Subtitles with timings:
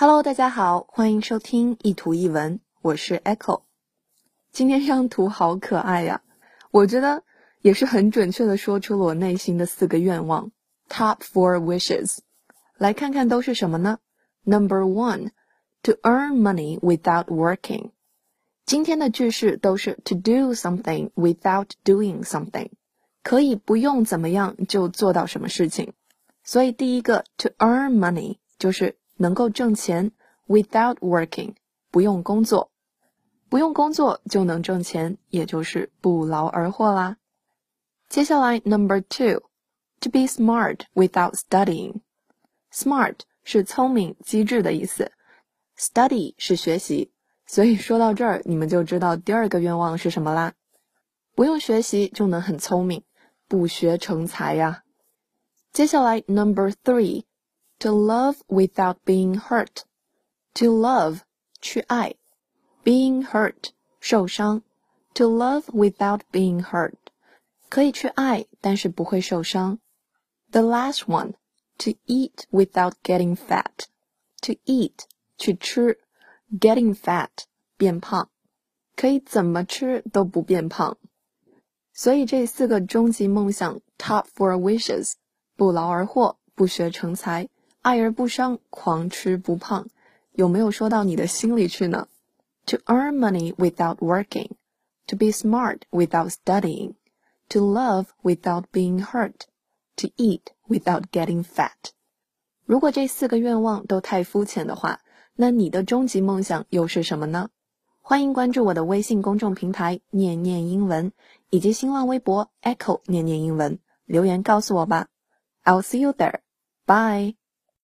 [0.00, 3.62] Hello，大家好，欢迎收听一图一文，我是 Echo。
[4.52, 6.22] 今天这张图好可爱呀，
[6.70, 7.24] 我觉得
[7.62, 10.52] 也是很准确的说出了我内心的四个愿望
[10.88, 12.18] ，Top four wishes。
[12.76, 13.98] 来看看都是什么呢
[14.44, 17.90] ？Number one，to earn money without working。
[18.64, 22.70] 今天的句式都是 to do something without doing something，
[23.24, 25.92] 可以不用怎么样就做到什么事情。
[26.44, 28.94] 所以第一个 to earn money 就是。
[29.18, 30.12] 能够挣钱
[30.46, 31.54] ，without working，
[31.90, 32.70] 不用工作，
[33.50, 37.18] 不用工作就能挣钱，也就是不劳而获啦。
[38.08, 42.00] 接下来，number two，to be smart without studying。
[42.72, 45.12] smart 是聪明、机智的意思
[45.76, 47.12] ，study 是学习，
[47.46, 50.54] 所以说到这儿，你们就知道第二个愿望是什么啦。
[51.34, 53.04] 不用学习就能很聪明，
[53.46, 54.84] 不学成才呀。
[55.72, 57.24] 接下来，number three。
[57.79, 59.83] To love without being hurt.
[60.55, 61.21] To love
[61.59, 62.15] 去爱，
[62.83, 64.61] being hurt 受伤。
[65.15, 66.95] To love without being hurt
[67.69, 69.79] 可以去爱，但是不会受伤。
[70.51, 71.33] The last one,
[71.79, 73.87] to eat without getting fat.
[74.41, 75.05] To eat
[75.37, 75.99] 去吃，
[76.59, 77.29] getting fat
[77.77, 78.29] 变胖，
[78.95, 80.97] 可以怎么吃都不变胖。
[81.91, 85.13] 所以这四个终极梦想 （Top four wishes）
[85.55, 87.49] 不劳而获，不学成才。
[87.88, 89.86] 爱而不伤，狂吃不胖，
[90.32, 92.06] 有没有说到你的心里去呢
[92.66, 94.50] ？To earn money without working,
[95.06, 96.96] to be smart without studying,
[97.48, 99.46] to love without being hurt,
[99.96, 101.92] to eat without getting fat。
[102.66, 105.00] 如果这四个愿望都太肤浅的话，
[105.34, 107.48] 那你的终极梦想又是什么呢？
[108.02, 111.10] 欢迎关注我的微信公众平台“念念英文”
[111.48, 115.08] 以及新浪微博 “Echo 念念英文”，留言告诉我吧。
[115.64, 116.40] I'll see you there.
[116.84, 117.37] Bye.